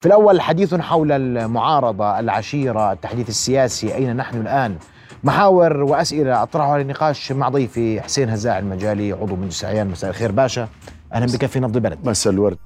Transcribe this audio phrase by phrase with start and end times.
[0.00, 4.76] في الأول حديث حول المعارضة العشيرة التحديث السياسي أين نحن الآن؟
[5.24, 10.32] محاور وأسئلة أطرحها للنقاش مع ضيفي حسين هزاع المجالي عضو مجلس عيان مساء الخير.
[10.32, 10.68] باشا
[11.12, 11.98] أهلا بك في نبض البلد.
[12.04, 12.58] مساء الورد.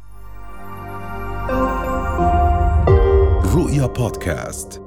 [3.54, 4.82] رؤيا بودكاست.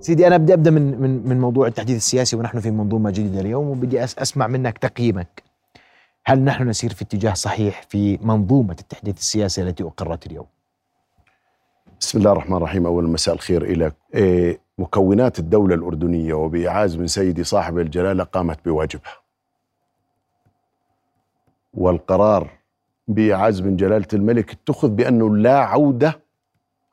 [0.00, 3.68] سيدي أنا بدي أبدأ من من من موضوع التحديث السياسي ونحن في منظومة جديدة اليوم
[3.68, 5.42] وبدي أس أسمع منك تقييمك.
[6.26, 10.55] هل نحن نسير في اتجاه صحيح في منظومة التحديث السياسي التي أقرت اليوم؟
[12.00, 12.86] بسم الله الرحمن الرحيم.
[12.86, 19.16] أول مساء الخير إلى إيه مكونات الدولة الأردنية وبإعاز من سيدي صاحب الجلالة قامت بواجبها.
[21.74, 22.50] والقرار
[23.08, 26.20] بإعاز من جلالة الملك اتخذ بأنه لا عودة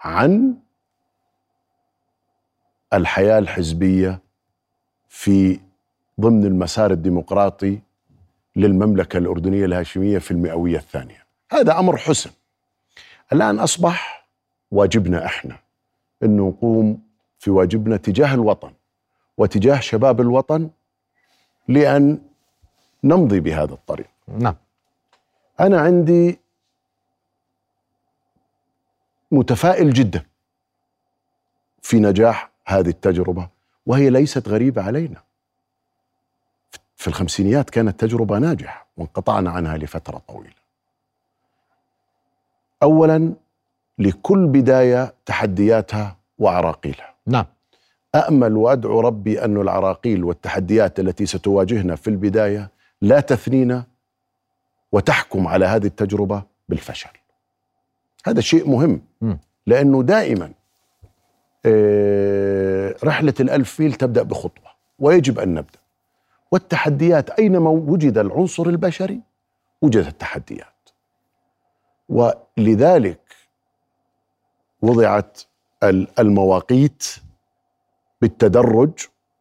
[0.01, 0.55] عن
[2.93, 4.19] الحياة الحزبية
[5.09, 5.59] في
[6.21, 7.79] ضمن المسار الديمقراطي
[8.55, 11.25] للمملكة الأردنية الهاشمية في المئوية الثانية.
[11.51, 12.29] هذا أمر حسن.
[13.33, 14.22] الآن أصبح
[14.73, 15.57] واجبنا إحنا
[16.23, 17.01] أن نقوم
[17.39, 18.73] في واجبنا تجاه الوطن
[19.37, 20.69] وتجاه شباب الوطن
[21.67, 22.21] لأن
[23.03, 24.07] نمضي بهذا الطريق.
[24.27, 24.55] نعم.
[25.59, 26.39] أنا عندي
[29.31, 30.25] متفائل جدا
[31.81, 33.49] في نجاح هذه التجربة
[33.85, 35.23] وهي ليست غريبة علينا.
[36.95, 40.63] في الخمسينيات كانت تجربة ناجحة وانقطعنا عنها لفترة طويلة.
[42.83, 43.33] أولا
[43.99, 47.13] لكل بداية تحدياتها وعراقيلها.
[47.27, 47.45] نعم.
[48.15, 52.71] أأمل وأدعو ربي أن العراقيل والتحديات التي ستواجهنا في البداية
[53.01, 53.83] لا تثنينا
[54.91, 57.09] وتحكم على هذه التجربة بالفشل.
[58.25, 59.35] هذا شيء مهم م.
[59.67, 60.51] لأنه دائما
[61.65, 65.79] آه، رحلة الألف ميل تبدأ بخطوة ويجب أن نبدأ.
[66.51, 69.21] والتحديات أينما وجد العنصر البشري
[69.81, 70.67] وجدت التحديات.
[72.09, 73.19] ولذلك
[74.83, 75.41] وضعت
[76.19, 77.15] المواقيت
[78.21, 78.91] بالتدرج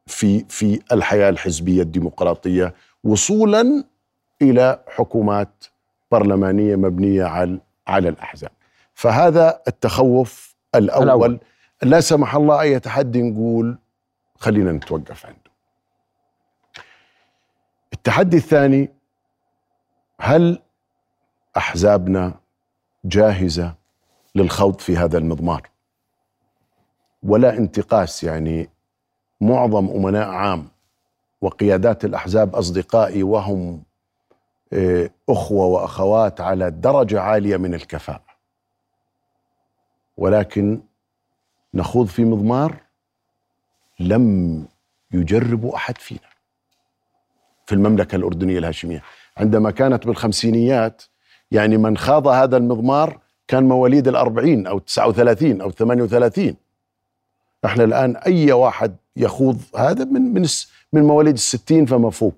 [0.06, 3.84] في في الحياة الحزبية الديمقراطية وصولا
[4.42, 5.64] إلى حكومات
[6.12, 8.50] برلمانية مبنية على على الأحزاب.
[8.94, 11.40] فهذا التخوف الأول, الأول.
[11.82, 13.78] لا سمح الله أي تحدي نقول
[14.38, 15.38] خلينا نتوقف عنده.
[17.92, 18.90] التحدي الثاني
[20.20, 20.58] هل
[21.56, 22.34] أحزابنا
[23.04, 23.74] جاهزة
[24.34, 25.68] للخوض في هذا المضمار.
[27.22, 28.68] ولا انتقاس يعني
[29.40, 30.68] معظم أمناء عام
[31.40, 33.82] وقيادات الأحزاب أصدقائي وهم
[34.72, 38.24] آه، أخوة وأخوات على درجة عالية من الكفاءة.
[40.16, 40.80] ولكن
[41.74, 42.76] نخوض في مضمار
[44.00, 44.66] لم
[45.12, 46.32] يجربه أحد فينا.
[47.66, 49.02] في المملكة الأردنية الهاشمية.
[49.36, 51.02] عندما كانت بالخمسينيات
[51.50, 53.18] يعني من خاض هذا المضمار
[53.52, 56.56] كان مواليد الأربعين أو تسعة وثلاثين أو ثمانية وثلاثين.
[57.64, 60.46] إحنا الآن أي واحد يخوض هذا من من
[60.92, 62.34] من مواليد الستين فما فوق.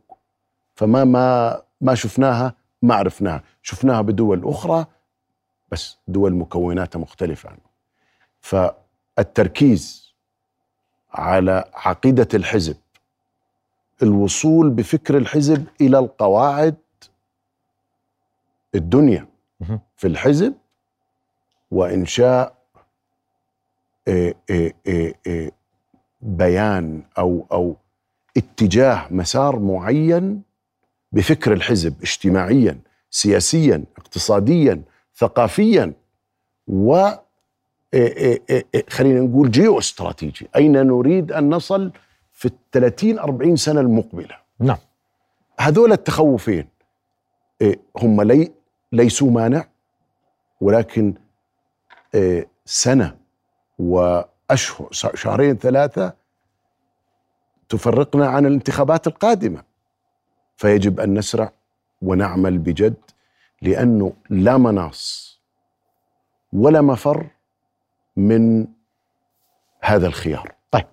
[0.74, 3.42] فما ما ما شفناها ما عرفناها.
[3.62, 4.86] شفناها بدول أخرى
[5.72, 7.58] بس دول مكوناتها مختلفة عنه.
[8.40, 10.14] فالتركيز
[11.12, 12.76] على عقيدة الحزب
[14.02, 16.76] الوصول بفكر الحزب إلى القواعد
[18.74, 19.26] الدنيا
[19.96, 20.54] في الحزب
[21.74, 22.54] وانشاء
[24.08, 24.74] إيه إيه
[25.26, 25.50] إيه
[26.20, 27.76] بيان أو أو
[28.36, 30.42] اتجاه مسار معين
[31.12, 32.78] بفكر الحزب اجتماعيا
[33.10, 34.82] سياسيا اقتصاديا
[35.16, 35.92] ثقافيا
[36.68, 37.08] و
[38.88, 41.92] خلينا نقول جيو استراتيجي أين نريد أن نصل
[42.32, 44.76] في ال 30 40 سنة المقبلة؟ نعم.
[45.60, 46.66] هذول التخوفين
[47.96, 48.52] هم لي
[48.92, 49.64] ليسوا مانع
[50.60, 51.23] ولكن آه،
[52.64, 53.16] سنة
[53.78, 56.12] وأشهر شهرين ثلاثة
[57.68, 59.62] تفرقنا عن الانتخابات القادمة.
[60.56, 61.52] فيجب أن نسرع
[62.02, 62.94] ونعمل بجد
[63.62, 65.34] لأنه لا مناص
[66.52, 67.26] ولا مفر
[68.16, 68.66] من
[69.80, 70.54] هذا الخيار.
[70.70, 70.86] طيب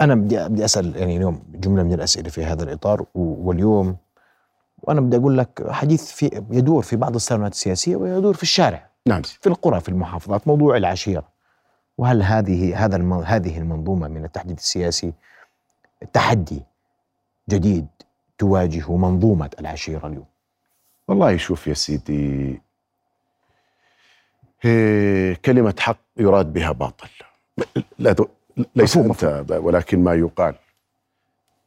[0.00, 3.96] أنا بدي بدي أسأل يعني اليوم جملة من الأسئلة في هذا الإطار واليوم
[4.82, 8.93] وأنا بدي أقول لك حديث في يدور في بعض الصالونات السياسية ويدور في الشارع.
[9.06, 9.22] نعم.
[9.22, 11.28] في القرى في المحافظات موضوع العشيرة.
[11.98, 15.12] وهل هذه هذا هذه المنظومة من التحديث السياسي
[16.12, 16.62] تحدي
[17.48, 17.86] جديد
[18.38, 20.26] تواجه منظومة العشيرة اليوم؟
[21.08, 22.60] والله شوف يا سيدي
[25.44, 27.08] كلمة حق يراد بها باطل.
[27.98, 28.16] لا
[28.76, 30.54] ليس أنت ولكن ما يقال.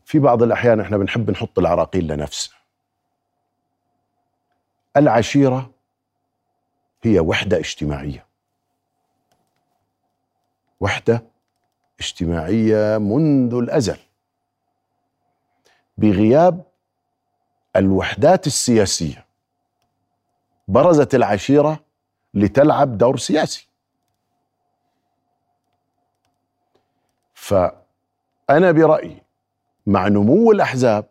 [0.06, 2.56] في بعض الأحيان إحنا بنحب نحط العراقيل لنفسنا.
[4.98, 5.70] العشيرة
[7.04, 8.26] هي وحدة اجتماعية.
[10.80, 11.24] وحدة
[12.00, 13.98] اجتماعية منذ الأزل.
[15.98, 16.64] بغياب
[17.76, 19.26] الوحدات السياسية
[20.68, 21.80] برزت العشيرة
[22.34, 23.68] لتلعب دور سياسي.
[27.34, 29.22] فأنا برأيي
[29.86, 31.06] مع نمو الأحزاب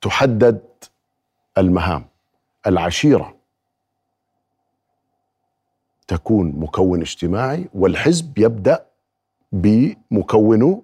[0.00, 0.62] ستحدد
[1.58, 2.08] المهام.
[2.66, 3.36] العشيرة
[6.08, 8.86] تكون مكون اجتماعي والحزب يبدأ
[9.52, 10.82] بمكونه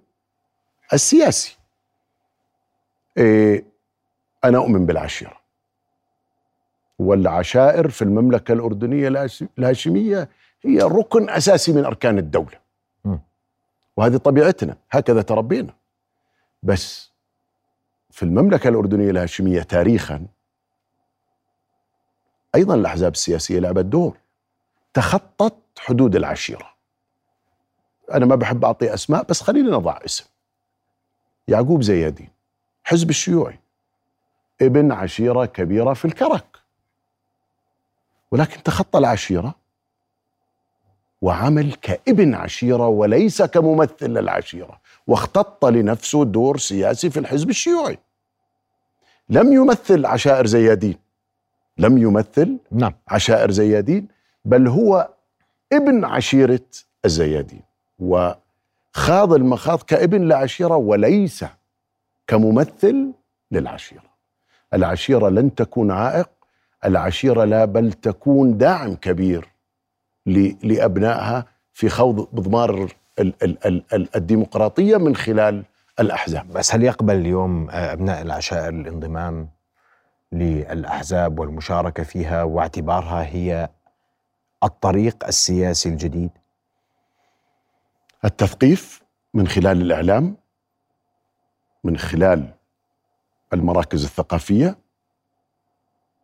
[0.92, 1.58] السياسي.
[3.18, 3.64] إيه
[4.44, 5.40] أنا أؤمن بالعشيرة
[6.98, 9.26] والعشائر في المملكة الأردنية
[9.58, 10.28] الهاشمية
[10.62, 12.58] هي ركن أساسي من أركان الدولة.
[13.04, 13.16] م.
[13.96, 15.74] وهذه طبيعتنا هكذا تربينا.
[16.62, 17.12] بس
[18.10, 20.26] في المملكة الأردنية الهاشمية تاريخا
[22.56, 24.16] أيضا الأحزاب السياسية لعبت دور.
[24.94, 26.74] تخطت حدود العشيرة.
[28.12, 30.24] أنا ما بحب أعطي أسماء بس خلينا نضع اسم.
[31.48, 32.28] يعقوب زيادين
[32.84, 33.58] حزب الشيوعي.
[34.62, 36.46] ابن عشيرة كبيرة في الكرك.
[38.30, 39.54] ولكن تخطى العشيرة
[41.22, 44.80] وعمل كابن عشيرة وليس كممثل للعشيرة.
[45.06, 47.98] واختط لنفسه دور سياسي في الحزب الشيوعي.
[49.28, 51.05] لم يمثل عشائر زيادين.
[51.78, 52.92] لم يمثل نعم.
[53.08, 54.08] عشائر زيادين
[54.44, 55.08] بل هو
[55.72, 56.60] ابن عشيرة
[57.04, 57.62] الزيادين.
[57.98, 61.44] وخاض المخاض كابن لعشيرة وليس
[62.26, 63.12] كممثل
[63.50, 64.16] للعشيرة.
[64.74, 66.28] العشيرة لن تكون عائق
[66.84, 69.48] العشيرة لا بل تكون داعم كبير
[70.62, 72.92] لأبنائها في خوض مضمار
[74.16, 75.64] الديمقراطية من خلال
[76.00, 76.48] الأحزاب.
[76.52, 79.48] بس هل يقبل اليوم أبناء العشائر الانضمام؟
[80.32, 83.68] للأحزاب والمشاركة فيها واعتبارها هي
[84.64, 86.30] الطريق السياسي الجديد.
[88.24, 89.02] التثقيف
[89.34, 90.36] من خلال الإعلام
[91.84, 92.54] من خلال
[93.52, 94.78] المراكز الثقافية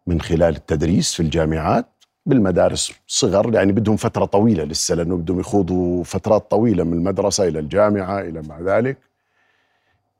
[0.06, 1.86] من خلال التدريس في الجامعات
[2.26, 7.58] بالمدارس صغر يعني بدهم فترة طويلة لسه لأنه بدهم يخوضوا فترات طويلة من المدرسة إلى
[7.58, 8.98] الجامعة إلى ما ذلك.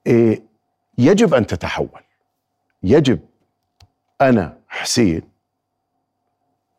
[0.07, 0.43] إيه
[0.99, 2.01] يجب أن تتحول.
[2.83, 3.19] يجب
[4.29, 5.23] أنا حسين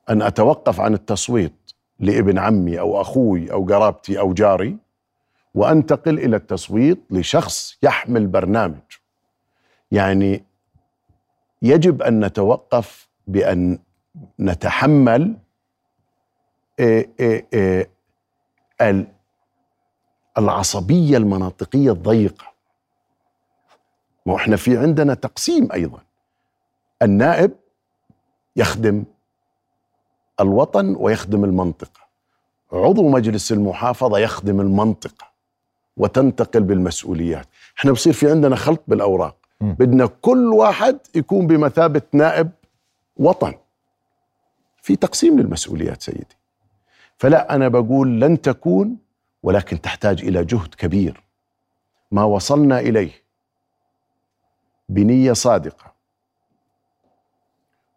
[0.10, 1.54] أن أتوقف عن التصويت
[2.00, 4.78] لابن عمي أو أخوي أو قرابتي أو جاري
[5.54, 8.82] وأنتقل إلى التصويت لشخص يحمل برنامج.
[9.92, 10.44] يعني
[11.62, 13.80] يجب أن نتوقف بأن
[14.40, 15.38] نتحمل
[16.80, 17.90] إيه إيه إيه
[20.38, 22.46] العصبية المناطقية الضيقة.
[24.26, 26.00] ما إحنا في عندنا تقسيم أيضا.
[27.02, 27.52] النائب
[28.56, 29.04] يخدم
[30.40, 32.04] الوطن ويخدم المنطقة.
[32.74, 35.28] عضو مجلس المحافظة يخدم المنطقة
[35.98, 37.48] وتنتقل بالمسؤوليات.
[37.78, 39.36] إحنا بصير في عندنا خلط بالأوراق.
[39.62, 39.74] م.
[39.74, 42.52] بدنا كل واحد يكون بمثابة نائب
[43.18, 43.54] وطن.
[44.82, 46.38] في تقسيم للمسؤوليات سيدي.
[47.18, 48.98] فلا أنا بقول لن تكون
[49.44, 51.24] ولكن تحتاج إلى جهد كبير.
[52.12, 53.12] ما وصلنا إليه
[54.90, 55.93] بنية صادقة.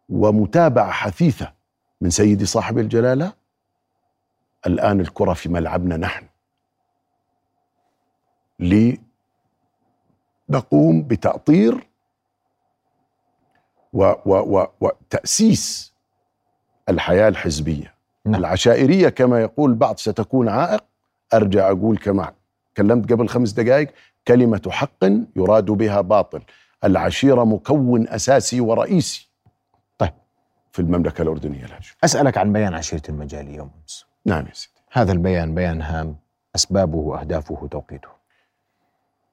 [0.09, 1.53] ومتابعة حثيثة
[2.01, 3.33] من سيدي صاحب الجلالة.
[4.67, 6.25] الآن الكرة في ملعبنا نحن.
[8.59, 8.99] لنقوم
[11.03, 11.87] بتأطير
[13.93, 15.93] و و و وتأسيس
[16.89, 17.93] الحياة الحزبية.
[18.25, 18.35] نعم.
[18.35, 20.83] العشائرية كما يقول البعض ستكون عائق.
[21.33, 22.33] أرجع أقول كما
[22.77, 23.89] كلمت قبل خمس دقائق
[24.27, 25.03] كلمة حق
[25.35, 26.41] يراد بها باطل.
[26.83, 29.26] العشيرة مكون أساسي ورئيسي.
[30.77, 34.05] في المملكة الأردنية الهاشمية أسألك عن بيان عشيرة المجالي يوم أمس.
[34.25, 34.73] نعم يا سيدي.
[34.91, 36.15] هذا البيان بيان هام
[36.55, 38.07] أسبابه وأهدافه وتوقيته.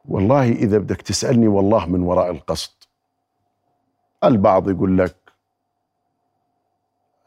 [0.04, 2.72] والله إذا بدك تسألني والله من وراء القصد.
[4.24, 5.16] البعض يقول لك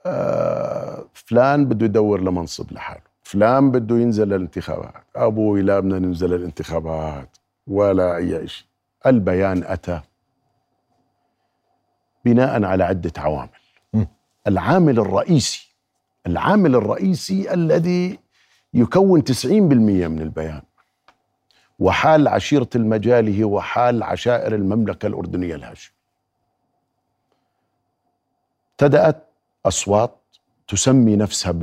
[0.05, 3.01] آه فلان بده يدور لمنصب لحاله.
[3.24, 8.67] فلان بده ينزل للانتخابات أبوي لا بدنا ننزل للانتخابات ولا أي شيء
[9.05, 10.01] البيان أتى
[12.25, 13.56] بناء على عدة عوامل.
[14.48, 15.68] العامل الرئيسي
[16.27, 18.20] العامل الرئيسي الذي
[18.74, 20.62] يكون 90% من البيان.
[21.80, 25.98] وحال عشيرة المجالي هو حال عشائر المملكة الأردنية الهاشمية.
[28.72, 29.27] ابتدأت
[29.66, 30.18] أصوات
[30.68, 31.54] تسمي نفسها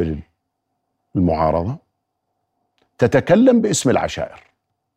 [1.14, 1.76] بالمعارضة.
[2.98, 4.42] تتكلم باسم العشائر.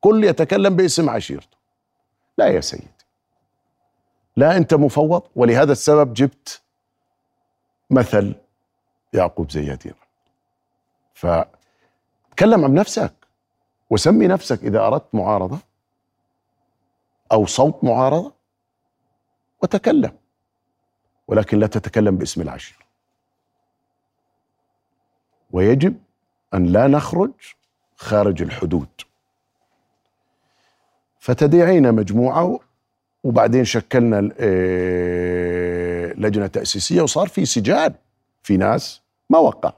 [0.01, 1.58] كل يتكلم باسم عشيرته.
[2.38, 2.88] لا يا سيدي.
[4.36, 5.24] لا أنت مفوض.
[5.36, 6.62] ولهذا السبب جبت
[7.89, 8.36] مثل
[9.13, 9.94] يعقوب زيادين
[11.13, 13.13] فتكلم عن نفسك
[13.89, 15.60] وسمي نفسك إذا أردت معارضة
[17.32, 18.34] أو صوت معارضة
[19.63, 20.12] وتكلم
[21.27, 22.79] ولكن لا تتكلم باسم العشيره
[25.51, 25.98] ويجب
[26.53, 27.32] أن لا نخرج
[27.96, 28.88] خارج الحدود.
[31.20, 32.60] فتدعينا مجموعة
[33.24, 35.87] وبعدين شكلنا آه،
[36.17, 37.93] لجنة تأسيسية وصار في سجال
[38.43, 39.73] في ناس ما وقع.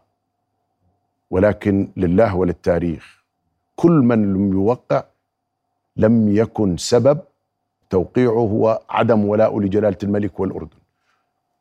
[1.31, 3.23] ولكن لله وللتاريخ
[3.75, 5.03] كل من لم يوقع
[5.97, 7.19] لم يكن سبب
[7.89, 10.77] توقيعه هو عدم ولاء لجلالة الملك والأردن.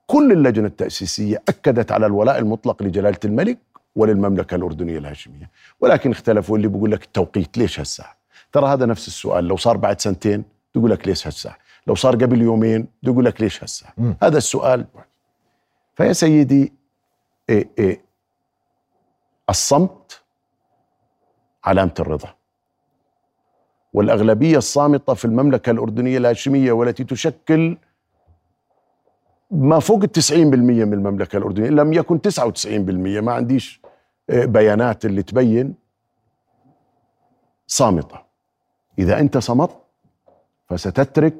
[0.07, 3.59] كل اللجنة التأسيسية أكدت على الولاء المطلق لجلالة الملك
[3.97, 5.51] وللمملكة الأردنية الهاشمية.
[5.81, 8.17] ولكن اختلفوا اللي بيقول لك التوقيت ليش هالساعه
[8.53, 9.45] ترى هذا نفس السؤال.
[9.45, 10.45] لو صار بعد سنتين
[10.75, 11.59] بيقول لك ليش هالساعه
[11.89, 14.17] لو صار قبل يومين بيقول لك ليش مم.
[14.23, 14.87] هذا السؤال.
[15.95, 16.73] فيا سيدي
[17.49, 18.05] إيه إيه
[19.51, 20.23] الصمت
[21.65, 22.35] علامة الرضا.
[23.93, 27.77] والأغلبية الصامتة في المملكة الأردنية الهاشمية والتي تشكل
[29.51, 33.81] ما فوق التسعين بالمية من المملكة الأردنية لم يكن تسعة وتسعين بالمية ما عنديش
[34.31, 35.75] آه، بيانات اللي تبين
[37.67, 38.19] صامتة.
[38.99, 39.71] إذا أنت صمت
[40.69, 41.35] فستترك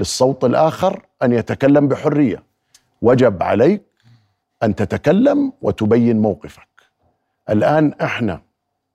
[0.00, 2.42] للصوت الآخر أن يتكلم بحرية.
[3.02, 3.82] وجب عليك
[4.62, 6.68] أن تتكلم وتبين موقفك.
[7.50, 8.40] الآن إحنا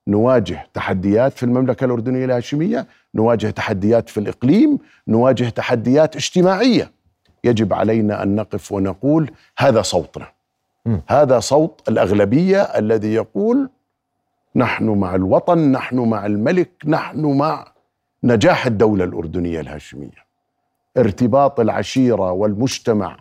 [0.08, 6.90] نواجه تحديات في المملكة الأردنية الهاشمية نواجه تحديات في الإقليم نواجه تحديات اجتماعية.
[7.44, 10.26] يجب علينا أن نقف ونقول هذا صوتنا.
[10.86, 10.98] م.
[11.08, 13.70] هذا صوت الأغلبية الذي يقول
[14.56, 17.72] نحن مع الوطن نحن مع الملك نحن مع
[18.24, 20.25] نجاح الدولة الأردنية الهاشمية.
[20.98, 23.16] ارتباط العشيرة والمجتمع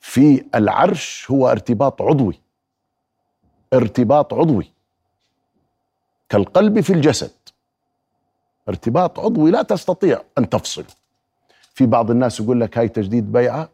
[0.00, 2.40] في العرش هو ارتباط عضوي.
[3.72, 4.72] ارتباط عضوي.
[6.28, 7.30] كالقلب في الجسد.
[8.68, 10.84] ارتباط عضوي لا تستطيع أن تفصله
[11.74, 13.68] في بعض الناس يقول لك هاي تجديد بيعة.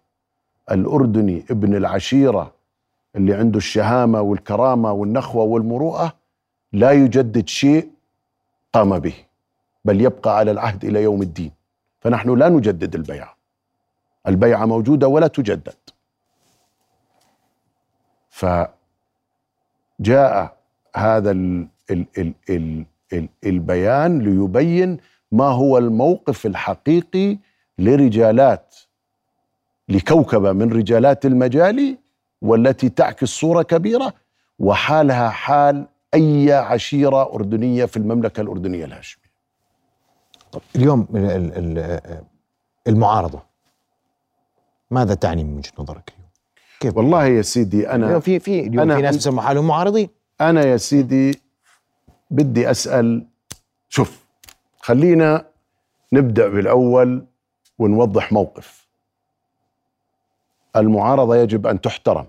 [0.70, 2.52] الأردني ابن العشيرة
[3.16, 6.12] اللي عنده الشهامة والكرامة والنخوة والمروءة
[6.72, 7.90] لا يجدد شيء
[8.72, 9.14] قام به
[9.84, 11.50] بل يبقى على العهد إلى يوم الدين.
[12.00, 13.36] فنحن لا نجدد البيعة
[14.28, 15.74] البيعة موجودة ولا تجدد.
[18.30, 18.70] فجاء
[20.96, 24.98] هذا ال ال ال ال ال البيان ليبين
[25.32, 27.38] ما هو الموقف الحقيقي
[27.78, 28.74] لرجالات
[29.88, 31.98] لكوكبه من رجالات المجال
[32.42, 34.12] والتي تعكس صورة كبيرة
[34.58, 38.86] وحالها حال أي عشيرة أردنية في المملكة الأردنية
[40.56, 40.82] الهاشميه.
[40.82, 42.24] اليوم ال- ال- ال-
[42.88, 43.42] المعارضة
[44.90, 46.30] ماذا تعني من وجهة نظرك اليوم؟
[46.80, 50.08] كيف والله يا سيدي اليوم أنا في في اليوم أنا- في ناس يسموا حالهم معارضين
[50.40, 51.40] أنا يا سيدي
[52.30, 53.26] بدي أسأل
[53.88, 54.26] شوف
[54.80, 55.46] خلينا
[56.12, 57.26] نبدأ بالأول
[57.78, 58.86] ونوضح موقف.
[60.76, 62.26] المعارضة يجب أن تحترم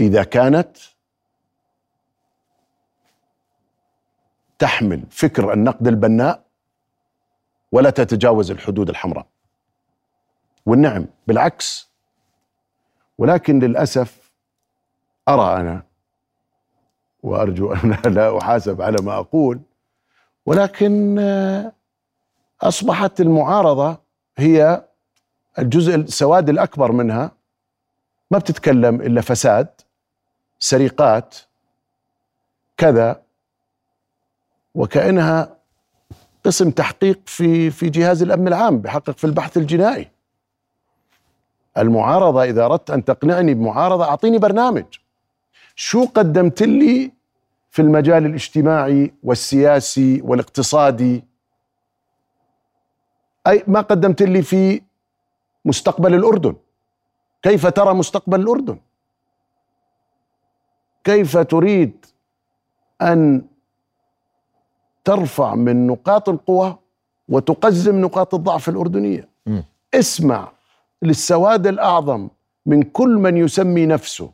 [0.00, 0.76] إذا كانت
[4.58, 6.42] تحمل فكر النقد البناء
[7.72, 9.26] ولا تتجاوز الحدود الحمراء.
[10.66, 11.90] والنعم بالعكس.
[13.18, 14.32] ولكن للأسف
[15.28, 15.82] أرى أنا
[17.22, 19.60] وأرجو أن لا أحاسب على ما أقول
[20.46, 21.72] ولكن آه،
[22.62, 23.98] أصبحت المعارضة
[24.36, 24.84] هي
[25.58, 27.30] الجزء السواد الأكبر منها.
[28.30, 29.68] ما بتتكلم إلا فساد
[30.58, 31.36] سرقات
[32.76, 33.22] كذا.
[34.76, 35.56] وكأنها
[36.44, 40.10] قسم تحقيق في في جهاز الأمن العام بحقق في البحث الجنائي.
[41.78, 44.84] المعارضة إذا أردت أن تقنعني بمعارضة أعطيني برنامج.
[45.74, 47.12] شو قدمت لي
[47.70, 51.24] في المجال الاجتماعي والسياسي والاقتصادي؟
[53.46, 54.82] أي ما قدمت لي في
[55.64, 56.56] مستقبل الأردن؟
[57.42, 58.78] كيف ترى مستقبل الأردن؟
[61.04, 62.06] كيف تريد
[63.02, 63.42] أن
[65.06, 66.78] ترفع من نقاط القوة
[67.28, 69.28] وتقزم نقاط الضعف الأردنية.
[69.46, 69.64] مم.
[69.94, 70.52] اسمع
[71.02, 72.28] للسواد الأعظم
[72.66, 74.30] من كل من يسمي نفسه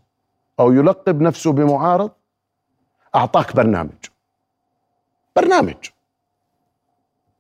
[0.61, 2.11] أو يلقب نفسه بمعارض
[3.15, 4.07] أعطاك برنامج.
[5.37, 5.75] برنامج.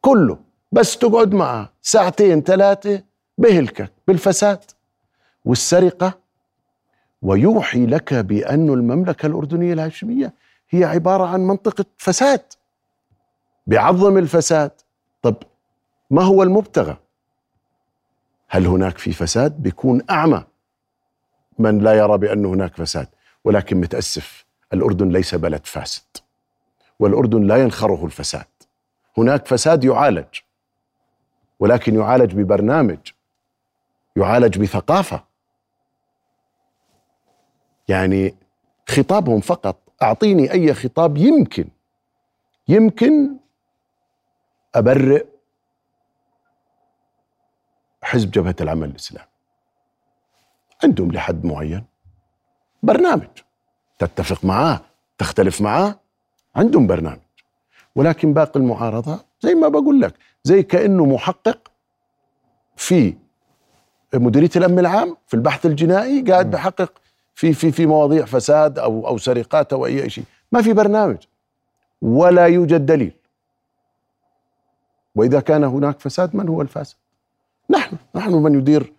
[0.01, 0.39] كله.
[0.73, 3.03] بس تقعد معه ساعتين ثلاثة
[3.39, 4.65] بهلكك بالفساد.
[5.45, 6.19] والسرقة
[7.23, 10.35] ويوحي لك بأن المملكة الأردنية الهاشمية
[10.71, 12.43] هي عبارة عن منطقة فساد.
[13.67, 14.71] بيعظم الفساد.
[15.23, 15.37] طب
[16.11, 16.97] ما هو المبتغى؟
[18.49, 20.45] هل هناك في فساد بيكون أعمى؟
[21.59, 23.09] من لا يرى بأن هناك فساد
[23.45, 26.17] ولكن متأسف الأردن ليس بلد فاسد
[26.99, 28.47] والأردن لا ينخره الفساد.
[29.19, 30.39] هناك فساد يعالج
[31.61, 32.99] ولكن يعالج ببرنامج
[34.17, 35.25] يعالج بثقافة.
[37.89, 38.35] يعني
[38.89, 41.69] خطابهم فقط أعطيني أي خطاب يمكن
[42.69, 43.37] يمكن
[44.75, 45.25] أبرئ
[48.03, 49.29] حزب جبهة العمل الإسلامي.
[50.85, 51.85] عندهم لحد معين
[52.83, 53.29] برنامج
[53.99, 54.81] تتفق معاه
[55.19, 56.01] تختلف معاه
[56.57, 57.19] عندهم برنامج.
[57.97, 60.15] ولكن باقي المعارضة زي ما بقول لك
[60.45, 61.71] زي كأنه محقق
[62.77, 63.15] في
[64.15, 66.93] مديرية الأمن العام في البحث الجنائي قاعد بحقق
[67.35, 70.25] في في في مواضيع فساد أو أو سرقات أو أي شيء.
[70.53, 71.17] ما في برنامج.
[72.03, 73.13] ولا يوجد دليل.
[75.15, 76.97] وإذا كان هناك فساد من هو الفاسد؟
[77.71, 77.97] نحن.
[78.15, 78.93] نحن من يدير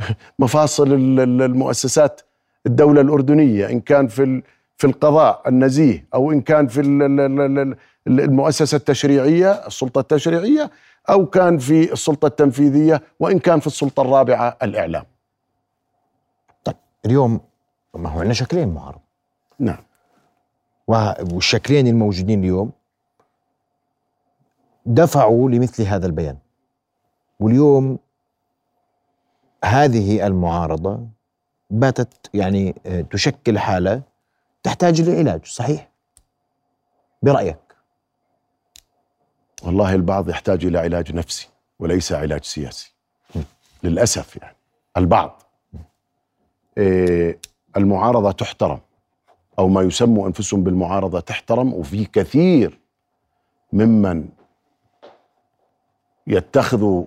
[0.38, 2.20] مفاصل المؤسسات
[2.66, 4.42] الدولة الأردنية إن كان في
[4.76, 6.80] في القضاء النزيه أو إن كان في
[8.06, 10.70] المؤسسة التشريعية السلطة التشريعية
[11.10, 15.04] أو كان في السلطة التنفيذية وإن كان في السلطة الرابعة الإعلام.
[16.64, 17.40] طيب اليوم
[17.94, 19.00] ما هو عندنا شكلين معارضة
[19.58, 19.78] نعم.
[21.32, 22.72] والشكلين الموجودين اليوم
[24.88, 26.38] دفعوا لمثل هذا البيان.
[27.40, 27.98] واليوم
[29.64, 31.06] هذه المعارضة
[31.70, 34.02] باتت يعني آه، تشكل حالة
[34.62, 35.88] تحتاج لعلاج صحيح؟
[37.22, 37.58] برأيك؟
[39.62, 42.94] والله البعض يحتاج إلى علاج نفسي وليس علاج سياسي.
[43.82, 44.56] للأسف يعني
[44.96, 45.42] البعض.
[46.78, 47.38] إيه
[47.76, 48.80] المعارضة تحترم
[49.58, 52.78] أو ما يسموا أنفسهم بالمعارضة تحترم وفي كثير
[53.72, 54.28] ممن
[56.28, 57.04] يتخذوا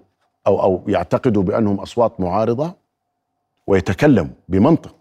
[0.47, 2.73] أو أو يعتقدوا بأنهم أصوات معارضة
[3.67, 4.95] ويتكلموا بمنطق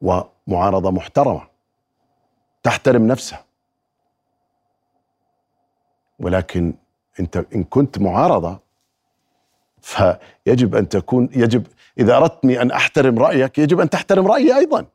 [0.00, 1.48] ومعارضة محترمة
[2.62, 3.44] تحترم نفسها.
[6.18, 6.74] ولكن
[7.20, 8.58] أنت إن كنت معارضة
[9.80, 11.66] فيجب أن تكون يجب
[11.98, 14.86] إذا اردتني أن أحترم رأيك يجب أن تحترم رأيي أيضا.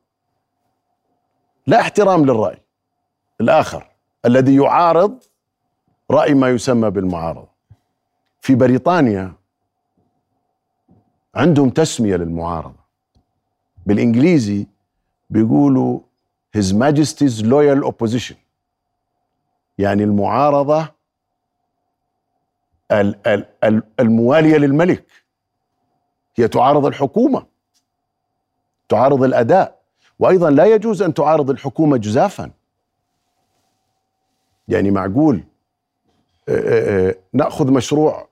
[1.67, 2.57] لا احترام للرأي
[3.41, 3.87] الآخر
[4.25, 5.23] الذي يعارض
[6.11, 7.47] رأي ما يسمى بالمعارضة.
[8.41, 9.33] في بريطانيا
[11.35, 12.79] عندهم تسمية للمعارضة.
[13.85, 14.67] بالإنجليزي
[15.29, 15.99] بيقولوا
[16.57, 18.35] His Majesty's Loyal Opposition.
[19.77, 20.93] يعني المعارضة
[23.99, 25.05] الموالية للملك.
[26.35, 27.45] هي تعارض الحكومة.
[28.89, 29.81] تعارض الأداء.
[30.19, 32.51] وأيضا لا يجوز أن تعارض الحكومة جزافا.
[34.67, 35.43] يعني معقول؟
[37.33, 38.27] نأخذ مشروع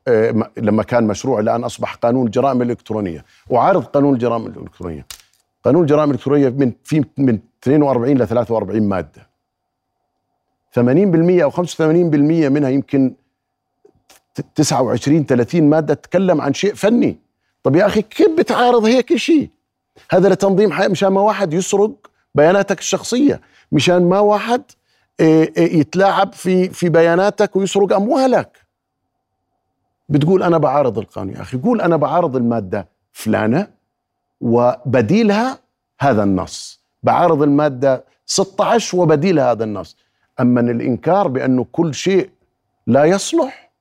[0.58, 5.06] لما كان مشروع الآن أصبح قانون الجرائم الالكترونيه أعارض قانون الجرائم الإلكترونية.
[5.64, 9.30] قانون الجرائم الإلكترونية من في من 42 ل 43 مادة.
[10.72, 13.16] 80% أو 85% منها يمكن
[14.56, 17.20] 29 30 مادة تتكلم عن شيء فني.
[17.64, 19.50] طب يا أخي كيف بتعارض هيك شيء؟
[20.12, 21.92] هذا لتنظيم حياة مشان ما واحد يسرق
[22.36, 24.85] بياناتك الشخصية مشان ما واحد آه، آه،
[25.58, 28.66] يتلاعب في في بياناتك ويسرق أموالك.
[30.10, 31.58] بتقول أنا بعارض القانون يا أخي.
[31.58, 33.68] قول أنا بعارض المادة فلانة
[34.42, 35.60] وبديلها
[36.00, 36.82] هذا النص.
[37.04, 39.98] بعارض المادة 16 وبديلها هذا النص.
[40.40, 42.30] أما الإنكار بأنه كل شيء
[42.88, 43.72] لا يصلح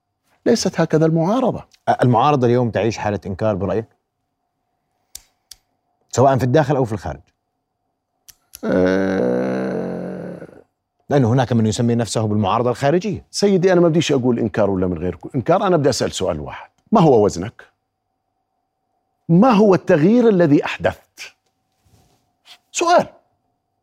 [0.46, 1.64] ليست هكذا المعارضة.
[2.02, 3.86] المعارضة اليوم تعيش حالة إنكار برأيك؟
[6.10, 7.20] سواء في الداخل أو في الخارج؟
[8.64, 9.43] أه
[11.14, 14.98] لأنه هناك من يسمي نفسه بالمعارضة الخارجية سيدي أنا ما بديش أقول إنكار ولا من
[14.98, 17.64] غير إنكار أنا بدي أسأل سؤال واحد ما هو وزنك؟
[19.28, 21.34] ما هو التغيير الذي أحدثت؟
[22.72, 23.06] سؤال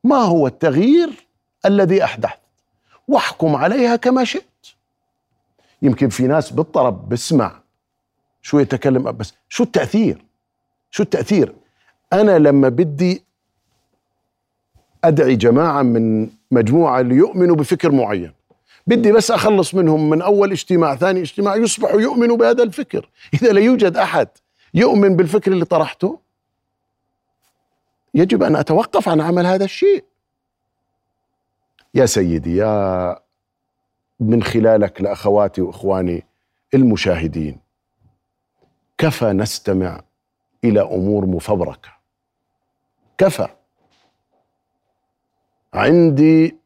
[0.04, 1.28] ما هو التغيير
[1.66, 2.40] الذي أحدثت؟
[3.08, 4.68] واحكم عليها كما شئت
[5.82, 7.62] يمكن في ناس بالطرب بسمع
[8.42, 10.26] شو يتكلم بس شو التأثير
[10.92, 11.56] شو التأثير
[12.14, 13.24] أنا لما بدي
[15.04, 18.34] أدعي جماعة من مجموعة ليؤمنوا بفكر معين.
[18.88, 23.10] بدي بس أخلص منهم من أول اجتماع ثاني اجتماع يصبحوا يؤمنوا بهذا الفكر.
[23.34, 24.28] إذا لا يوجد أحد
[24.74, 26.20] يؤمن بالفكر اللي طرحته
[28.14, 30.04] يجب أن أتوقف عن عمل هذا الشيء.
[31.94, 33.20] يا سيدي يا
[34.20, 36.24] من خلالك لأخواتي وإخواني
[36.74, 37.60] المشاهدين
[38.98, 40.02] كفى نستمع
[40.64, 41.90] إلى أمور مفبركة؟
[43.18, 43.48] كفى
[45.74, 46.58] عندي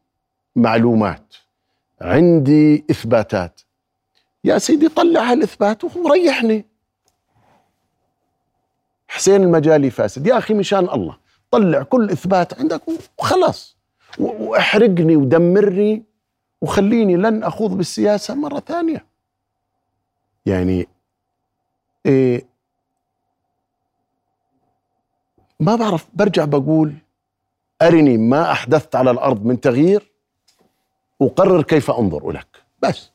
[0.56, 1.34] معلومات
[2.00, 3.60] عندي إثباتات.
[4.44, 6.64] يا سيدي طلع هالاثبات وريحني
[9.08, 10.26] حسين المجالي فاسد.
[10.26, 11.18] يا أخي مشان الله
[11.50, 12.82] طلع كل إثبات عندك
[13.18, 13.76] وخلاص.
[14.18, 16.04] وأحرقني ودمرني
[16.60, 19.06] وخليني لن أخوض بالسياسة مرة ثانية.
[20.46, 20.88] يعني
[22.06, 22.46] إيه
[25.60, 26.94] ما بعرف برجع بقول
[27.82, 30.12] أرني ما أحدثت على الأرض من تغيير
[31.20, 32.46] وقرر كيف أنظر لك
[32.82, 33.12] بس.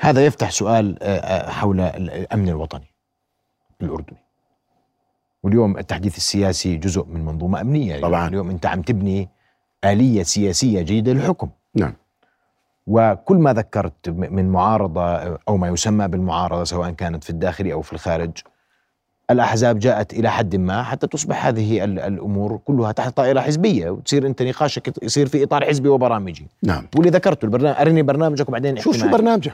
[0.00, 2.86] هذا يفتح سؤال آه، آه، حول الأمن الوطني
[3.82, 4.18] الأردني.
[5.42, 8.00] واليوم التحديث السياسي جزء من منظومة أمنية.
[8.00, 8.28] طبعاً.
[8.28, 9.28] اليوم أنت عم تبني
[9.84, 11.48] آلية سياسية جيدة للحكم.
[11.74, 11.94] نعم.
[12.86, 15.04] وكل ما ذكرت من معارضة
[15.48, 18.30] أو ما يسمى بالمعارضة سواء كانت في الداخل أو في الخارج
[19.30, 24.26] الأحزاب جاءت إلى حد ما حتى تصبح هذه ال- الأمور كلها تحت طائرة حزبية وتصير
[24.26, 26.46] أنت نقاشك يصير في إطار حزبي وبرامجي.
[26.62, 26.86] نعم.
[26.96, 29.08] واللي ذكرته البرنامج ارني برنامجك وبعدين شو شو.
[29.10, 29.52] برنامجك؟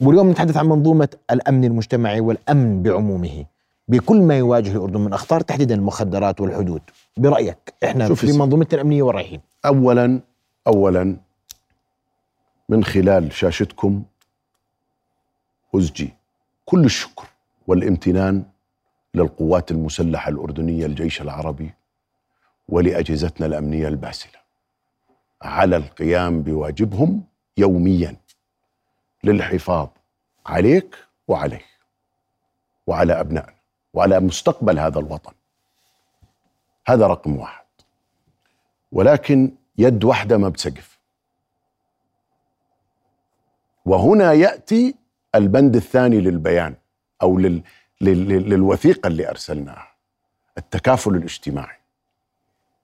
[0.00, 3.44] واليوم نتحدث عن منظومة الأمن المجتمعي والأمن بعمومه.
[3.88, 6.82] بكل ما يواجه الأردن من أخطار تحديدا المخدرات والحدود.
[7.16, 8.32] برأيك إحنا في.
[8.32, 10.20] منظومتنا الأمنية وين رايحين؟ اولا
[10.66, 11.16] اولا
[12.68, 14.02] من خلال شاشتكم
[15.76, 16.14] ازجي
[16.64, 17.24] كل الشكر
[17.66, 18.42] والامتنان
[19.14, 21.74] للقوات المسلحة الأردنية الجيش العربي
[22.68, 24.40] ولأجهزتنا الأمنية الباسلة
[25.42, 27.24] على القيام بواجبهم
[27.56, 28.16] يوميا
[29.24, 29.88] للحفاظ
[30.46, 30.96] عليك
[31.28, 31.64] وعليك
[32.86, 33.54] وعلى أبنائنا
[33.94, 35.32] وعلى مستقبل هذا الوطن.
[36.86, 37.64] هذا رقم واحد.
[38.92, 40.98] ولكن يد واحدة ما بتسقف.
[43.84, 44.94] وهنا يأتي
[45.34, 46.74] البند الثاني للبيان
[47.22, 47.62] أو لل...
[48.00, 48.28] لل...
[48.28, 49.88] لل- للوثيقة اللي أرسلناها
[50.58, 51.76] التكافل الاجتماعي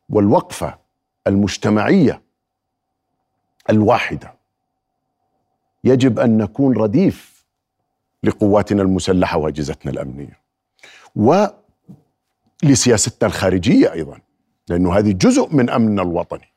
[0.08, 0.78] والوقفة
[1.26, 2.22] المجتمعية
[3.70, 4.34] الواحدة.
[5.84, 7.44] يجب أن نكون رديف
[8.22, 10.38] لقواتنا المسلحة وأجهزتنا الأمنية
[12.62, 14.20] ولسياستنا الخارجية أيضا
[14.68, 16.48] لأنه هذه جزء من أمننا الوطني.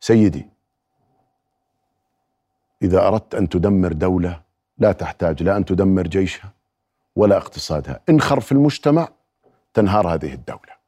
[0.00, 0.46] سيدي
[2.82, 4.40] إذا أردت أن تدمر دولة
[4.78, 6.52] لا تحتاج لا أن تدمر جيشها
[7.18, 8.00] ولا اقتصادها.
[8.08, 9.08] انخر في المجتمع
[9.74, 10.78] تنهار هذه الدولة.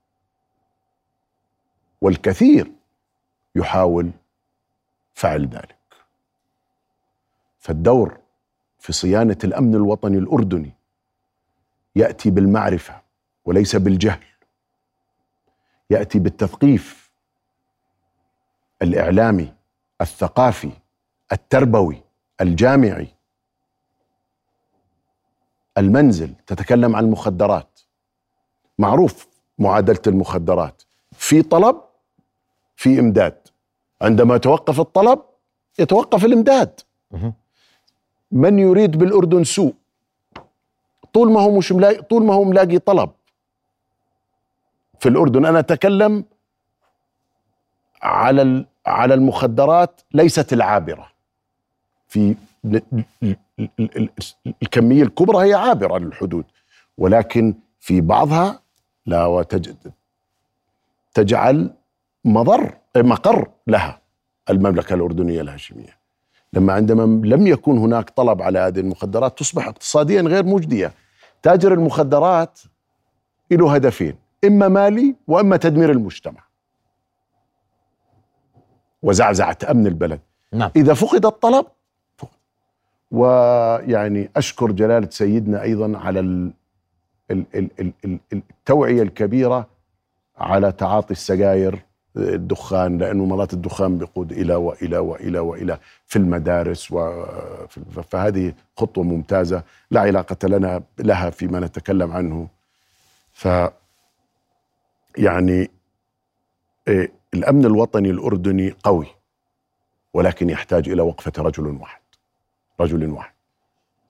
[2.00, 2.72] والكثير
[3.54, 4.10] يحاول
[5.14, 5.76] فعل ذلك.
[7.58, 8.18] فالدور
[8.78, 10.72] في صيانة الأمن الوطني الأردني
[11.96, 13.00] يأتي بالمعرفة
[13.44, 14.24] وليس بالجهل.
[15.90, 17.10] يأتي بالتثقيف
[18.82, 19.54] الإعلامي
[20.00, 20.72] الثقافي
[21.32, 22.02] التربوي
[22.40, 23.08] الجامعي
[25.80, 27.80] المنزل تتكلم عن المخدرات.
[28.78, 30.82] معروف معادلة المخدرات.
[31.12, 31.80] في طلب
[32.76, 33.36] في إمداد.
[34.02, 35.22] عندما يتوقف الطلب
[35.78, 36.80] يتوقف الإمداد.
[38.32, 39.74] من يريد بالأردن سوء؟
[41.12, 43.10] طول ما هو مش ملاقي طول ما هو ملاقي طلب.
[45.00, 46.24] في الأردن أنا أتكلم
[48.02, 51.10] على على المخدرات ليست العابرة.
[52.08, 52.34] في
[54.62, 56.44] الكمية الكبرى هي عابرة للحدود
[56.98, 58.60] ولكن في بعضها
[59.06, 59.74] لا وتج
[61.14, 61.74] تجعل
[62.24, 64.00] مضر مقر لها
[64.50, 66.00] المملكة الأردنية الهاشمية.
[66.52, 70.92] لما عندما لم يكن هناك طلب على هذه المخدرات تصبح اقتصاديا غير مجدية.
[71.42, 72.60] تاجر المخدرات
[73.50, 76.44] له هدفين إما مالي وإما تدمير المجتمع.
[79.02, 80.20] وزعزعة أمن البلد.
[80.52, 80.70] نعم.
[80.76, 81.66] إذا فقد الطلب.
[83.10, 86.52] ويعني أشكر جلالة سيدنا أيضا على ال
[87.30, 89.66] ال ال ال ال التوعية الكبيرة
[90.38, 91.78] على تعاطي السجاير
[92.16, 99.62] الدخان لأنه مرات الدخان بيقود إلى وإلى وإلى وإلى في المدارس وفي- فهذه خطوة ممتازة
[99.90, 102.48] لا علاقة لنا لها فيما نتكلم عنه.
[103.32, 103.48] ف
[105.18, 105.70] يعني
[106.88, 109.06] إيه، الأمن الوطني الأردني قوي
[110.14, 111.99] ولكن يحتاج إلى وقفة رجل واحد.
[112.80, 113.32] رجل واحد.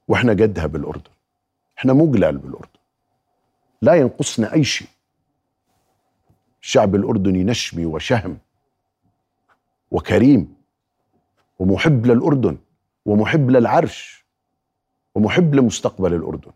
[0.08, 1.10] وإحنا قدها بالأردن.
[1.78, 2.68] إحنا مو قلال بالأردن.
[3.82, 4.88] لا ينقصنا أي شيء.
[6.62, 8.38] الشعب الأردني نشمي وشهم
[9.90, 10.54] وكريم
[11.58, 12.56] ومحب للأردن
[13.06, 14.24] ومحب للعرش
[15.14, 16.50] ومحب لمستقبل الأردن.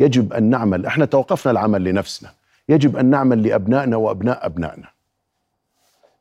[0.00, 2.32] يجب أن نعمل إحنا توقفنا العمل لنفسنا.
[2.68, 4.88] يجب أن نعمل لأبنائنا وأبناء أبنائنا.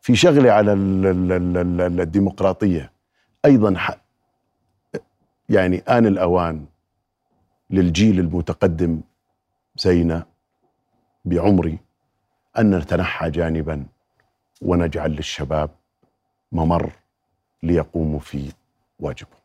[0.02, 2.92] في شغله على ال- ال- ال- ال- الديمقراطية
[3.46, 3.78] أيضا
[5.50, 6.66] يعني آن الأوان
[7.70, 9.02] للجيل المتقدم
[9.78, 10.26] زينا
[11.26, 11.80] بعمري
[12.58, 13.86] أن نتنحى جانبا
[14.62, 15.70] ونجعل للشباب
[16.52, 16.92] ممر
[17.64, 18.52] ليقوموا في
[19.00, 19.40] واجبهم.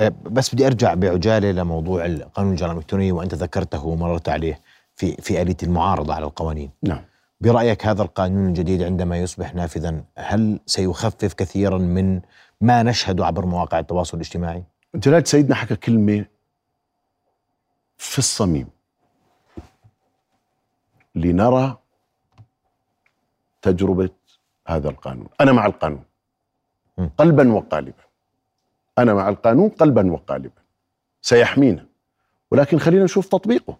[0.00, 4.60] أه، بس بدي أرجع بعجالة لموضوع القانون الجرائم الإلكترونية وأنت ذكرته ومررت عليه
[4.96, 6.70] في في آلية المعارضة على القوانين.
[6.82, 7.04] نعم.
[7.40, 12.20] برأيك هذا القانون الجديد عندما يصبح نافذا هل سيخفف كثيرا من
[12.60, 16.24] ما نشهد عبر مواقع التواصل الاجتماعي؟ جلالة سيدنا حكى كلمة
[17.96, 18.68] في الصميم.
[21.14, 21.78] لنرى
[23.62, 24.10] تجربة
[24.68, 25.28] هذا القانون.
[25.40, 26.04] أنا مع القانون.
[27.18, 28.02] قلبا وقالبا.
[28.98, 30.62] أنا مع القانون قلبا وقالبا.
[31.22, 31.86] سيحمينا.
[32.50, 33.78] ولكن خلينا نشوف تطبيقه.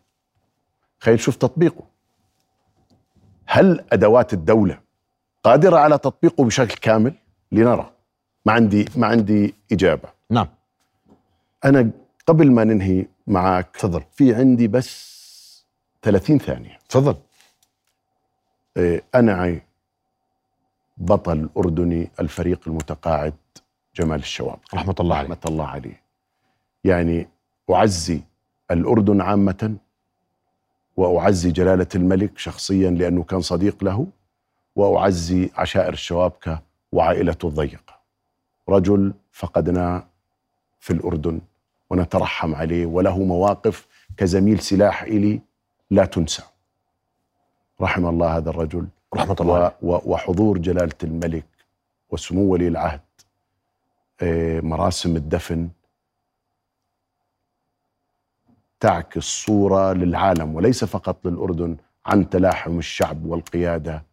[0.99, 1.85] خلينا نشوف تطبيقه.
[3.47, 4.81] هل أدوات الدولة
[5.45, 7.15] قادرة على تطبيقه بشكل كامل؟
[7.53, 7.98] لنرى.
[8.47, 10.09] ما عندي ما عندي إجابة.
[10.31, 10.49] نعم.
[11.65, 11.91] أنا
[12.27, 14.03] قبل ما ننهي معك تفضل.
[14.13, 15.19] في عندي بس
[16.03, 16.79] 30 ثانية.
[16.89, 17.17] تفضل.
[18.77, 19.63] إيه، أنا عي
[20.97, 23.35] بطل أردني الفريق المتقاعد
[23.95, 24.59] جمال الشواب.
[24.75, 25.25] رحمة الله عليه.
[25.25, 26.03] رحمة الله عليه.
[26.85, 27.29] يعني
[27.71, 28.21] أعزي
[28.71, 29.77] الأردن عامة
[30.97, 34.07] وأعزي جلالة الملك شخصيا لأنه كان صديق له
[34.77, 37.98] وأعزي عشائر الشوابكة وعائلته الضيقة.
[38.69, 40.07] رجل فقدناه
[40.81, 41.41] في الأردن
[41.91, 45.41] ونترحم عليه وله مواقف كزميل سلاح إلي
[45.91, 46.43] لا تنسى.
[47.81, 51.47] رحم الله هذا الرجل رحمة الله وحضور جلالة الملك
[52.11, 53.01] وسمو ولي العهد
[54.23, 55.69] آه، مراسم الدفن
[58.81, 61.77] تعكس صورة للعالم وليس فقط للأردن
[62.07, 64.05] عن تلاحم الشعب والقيادة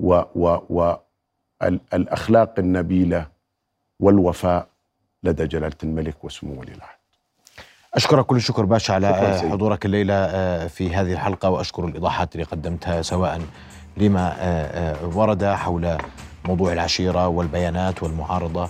[0.00, 0.96] و و و
[1.62, 3.26] ال- الأخلاق النبيلة
[4.00, 4.66] والوفاء
[5.22, 6.96] لدى جلالة الملك وسمو ولي العهد.
[7.94, 9.50] أشكرك كل الشكر باشا على شكراً.
[9.50, 13.40] حضورك الليلة آه، في هذه الحلقة وأشكر الإيضاحات اللي قدمتها سواء
[13.96, 15.98] لما آه، آه، ورد حول
[16.44, 18.68] موضوع العشيرة والبيانات والمعارضة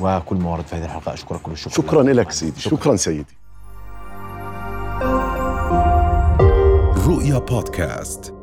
[0.00, 1.12] وكل ما ورد في هذه الحلقة.
[1.14, 1.70] أشكرك كل الشكر.
[1.70, 2.60] شكرا لك سيدي.
[2.60, 3.38] شكرا سيدي.
[7.06, 8.37] رؤيا بودكاست.